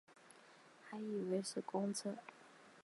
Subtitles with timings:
[0.89, 2.15] 还以为是公车